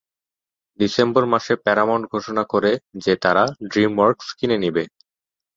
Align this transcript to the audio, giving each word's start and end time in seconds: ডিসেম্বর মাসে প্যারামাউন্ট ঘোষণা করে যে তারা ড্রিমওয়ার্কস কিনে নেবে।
ডিসেম্বর 0.79 1.23
মাসে 1.33 1.53
প্যারামাউন্ট 1.65 2.05
ঘোষণা 2.13 2.43
করে 2.53 2.71
যে 3.03 3.13
তারা 3.23 3.43
ড্রিমওয়ার্কস 3.69 4.27
কিনে 4.37 4.57
নেবে। 4.63 4.83